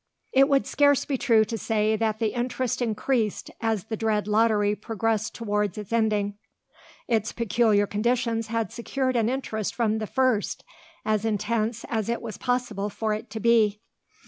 It 0.33 0.49
would 0.49 0.65
scarce 0.65 1.05
be 1.05 1.15
true 1.15 1.45
to 1.45 1.59
say 1.59 1.95
that 1.95 2.17
the 2.17 2.33
interest 2.33 2.81
increased 2.81 3.51
as 3.61 3.83
the 3.83 3.95
dread 3.95 4.27
lottery 4.27 4.75
progressed 4.75 5.35
towards 5.35 5.77
its 5.77 5.93
ending. 5.93 6.39
Its 7.07 7.31
peculiar 7.31 7.85
conditions 7.85 8.47
had 8.47 8.71
secured 8.71 9.15
an 9.15 9.29
interest 9.29 9.75
from 9.75 9.99
the 9.99 10.07
first 10.07 10.63
as 11.05 11.23
intense 11.23 11.85
as 11.87 12.09
it 12.09 12.23
was 12.23 12.39
possible 12.39 12.89
for 12.89 13.13
it 13.13 13.29
to 13.29 13.39
be. 13.39 13.79